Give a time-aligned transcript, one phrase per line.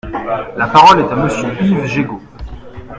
[0.57, 2.19] La parole est à Monsieur Yves Jégo.